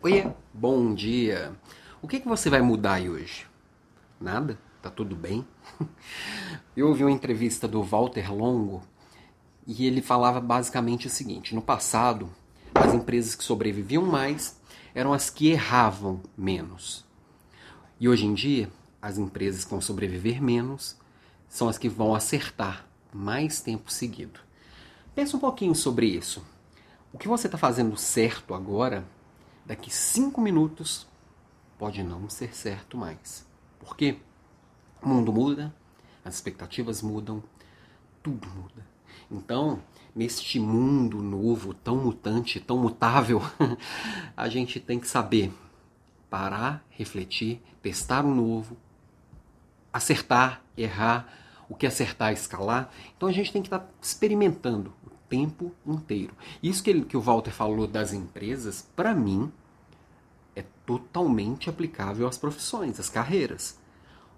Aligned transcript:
Oiê, 0.00 0.30
bom 0.54 0.94
dia. 0.94 1.52
O 2.00 2.06
que, 2.06 2.20
que 2.20 2.28
você 2.28 2.48
vai 2.48 2.62
mudar 2.62 3.00
hoje? 3.02 3.44
Nada? 4.20 4.56
Tá 4.80 4.88
tudo 4.88 5.16
bem? 5.16 5.44
Eu 6.76 6.86
ouvi 6.86 7.02
uma 7.02 7.10
entrevista 7.10 7.66
do 7.66 7.82
Walter 7.82 8.32
Longo 8.32 8.80
e 9.66 9.86
ele 9.88 10.00
falava 10.00 10.40
basicamente 10.40 11.08
o 11.08 11.10
seguinte: 11.10 11.52
no 11.52 11.60
passado, 11.60 12.30
as 12.72 12.94
empresas 12.94 13.34
que 13.34 13.42
sobreviviam 13.42 14.04
mais 14.04 14.60
eram 14.94 15.12
as 15.12 15.30
que 15.30 15.48
erravam 15.48 16.20
menos. 16.36 17.04
E 17.98 18.08
hoje 18.08 18.24
em 18.24 18.34
dia, 18.34 18.70
as 19.02 19.18
empresas 19.18 19.64
que 19.64 19.70
vão 19.72 19.80
sobreviver 19.80 20.40
menos 20.40 20.96
são 21.48 21.68
as 21.68 21.76
que 21.76 21.88
vão 21.88 22.14
acertar 22.14 22.86
mais 23.12 23.60
tempo 23.60 23.90
seguido. 23.90 24.38
Pensa 25.12 25.36
um 25.36 25.40
pouquinho 25.40 25.74
sobre 25.74 26.06
isso. 26.06 26.40
O 27.12 27.18
que 27.18 27.26
você 27.26 27.48
está 27.48 27.58
fazendo 27.58 27.96
certo 27.96 28.54
agora 28.54 29.04
daqui 29.68 29.94
cinco 29.94 30.40
minutos 30.40 31.06
pode 31.78 32.02
não 32.02 32.30
ser 32.30 32.56
certo 32.56 32.96
mais. 32.96 33.46
Por 33.78 33.94
quê? 33.94 34.18
O 35.02 35.08
mundo 35.08 35.30
muda, 35.30 35.74
as 36.24 36.36
expectativas 36.36 37.02
mudam, 37.02 37.44
tudo 38.22 38.48
muda. 38.48 38.86
Então, 39.30 39.82
neste 40.16 40.58
mundo 40.58 41.22
novo, 41.22 41.74
tão 41.74 41.96
mutante, 41.96 42.58
tão 42.58 42.78
mutável, 42.78 43.42
a 44.34 44.48
gente 44.48 44.80
tem 44.80 44.98
que 44.98 45.06
saber 45.06 45.52
parar, 46.30 46.82
refletir, 46.88 47.62
testar 47.82 48.24
o 48.24 48.34
novo, 48.34 48.74
acertar, 49.92 50.62
errar, 50.78 51.28
o 51.68 51.74
que 51.74 51.86
acertar, 51.86 52.32
escalar. 52.32 52.90
Então 53.14 53.28
a 53.28 53.32
gente 53.32 53.52
tem 53.52 53.60
que 53.60 53.68
estar 53.68 53.86
experimentando 54.00 54.94
tempo 55.28 55.72
inteiro. 55.86 56.34
Isso 56.62 56.82
que, 56.82 56.90
ele, 56.90 57.04
que 57.04 57.16
o 57.16 57.20
Walter 57.20 57.50
falou 57.50 57.86
das 57.86 58.12
empresas, 58.12 58.88
para 58.96 59.14
mim, 59.14 59.52
é 60.54 60.64
totalmente 60.84 61.70
aplicável 61.70 62.26
às 62.26 62.38
profissões, 62.38 62.98
às 62.98 63.08
carreiras. 63.08 63.78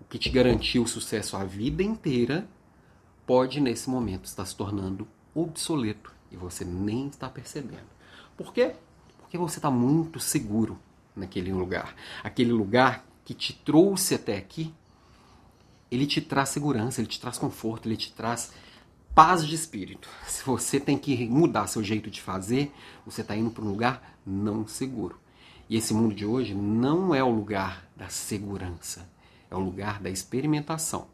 O 0.00 0.04
que 0.04 0.18
te 0.18 0.28
garantiu 0.28 0.86
sucesso 0.86 1.36
a 1.36 1.44
vida 1.44 1.82
inteira 1.82 2.48
pode, 3.26 3.60
nesse 3.60 3.88
momento, 3.88 4.24
estar 4.24 4.44
se 4.44 4.56
tornando 4.56 5.06
obsoleto 5.34 6.12
e 6.30 6.36
você 6.36 6.64
nem 6.64 7.08
está 7.08 7.28
percebendo. 7.28 7.88
Por 8.36 8.52
quê? 8.52 8.74
Porque 9.18 9.38
você 9.38 9.58
está 9.58 9.70
muito 9.70 10.18
seguro 10.18 10.78
naquele 11.14 11.52
lugar. 11.52 11.94
Aquele 12.22 12.52
lugar 12.52 13.04
que 13.24 13.34
te 13.34 13.52
trouxe 13.52 14.14
até 14.14 14.36
aqui, 14.36 14.74
ele 15.90 16.06
te 16.06 16.20
traz 16.20 16.48
segurança, 16.48 17.00
ele 17.00 17.08
te 17.08 17.20
traz 17.20 17.38
conforto, 17.38 17.88
ele 17.88 17.96
te 17.96 18.12
traz 18.12 18.52
paz 19.14 19.46
de 19.46 19.54
espírito. 19.54 20.08
Se 20.26 20.44
você 20.44 20.78
tem 20.78 20.96
que 20.96 21.26
mudar 21.28 21.66
seu 21.66 21.82
jeito 21.82 22.10
de 22.10 22.20
fazer, 22.20 22.72
você 23.04 23.20
está 23.20 23.36
indo 23.36 23.50
para 23.50 23.64
um 23.64 23.68
lugar 23.68 24.16
não 24.24 24.66
seguro. 24.66 25.18
E 25.68 25.76
esse 25.76 25.94
mundo 25.94 26.14
de 26.14 26.26
hoje 26.26 26.54
não 26.54 27.14
é 27.14 27.22
o 27.22 27.30
lugar 27.30 27.88
da 27.96 28.08
segurança, 28.08 29.08
é 29.50 29.54
o 29.54 29.60
lugar 29.60 30.00
da 30.00 30.10
experimentação, 30.10 31.08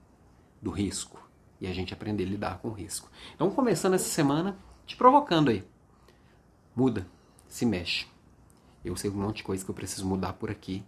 do 0.63 0.71
risco. 0.71 1.21
E 1.61 1.67
a 1.67 1.73
gente 1.73 1.93
aprender 1.93 2.25
a 2.25 2.29
lidar 2.29 2.59
com 2.59 2.69
o 2.69 2.73
risco. 2.73 3.09
Então, 3.35 3.51
começando 3.51 3.95
essa 3.95 4.09
semana, 4.09 4.57
te 4.87 4.95
provocando 4.95 5.51
aí. 5.51 5.65
Muda, 6.75 7.07
se 7.49 7.65
mexe. 7.65 8.07
Eu 8.85 8.95
sei 8.95 9.11
um 9.11 9.15
monte 9.15 9.39
de 9.39 9.43
coisa 9.43 9.65
que 9.65 9.71
eu 9.71 9.75
preciso 9.75 10.07
mudar 10.07 10.35
por 10.35 10.51
aqui. 10.51 10.85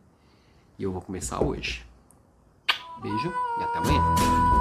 E 0.78 0.82
eu 0.82 0.92
vou 0.92 1.00
começar 1.00 1.42
hoje. 1.42 1.84
Beijo 3.02 3.32
e 3.58 3.62
até 3.62 3.78
amanhã. 3.78 4.57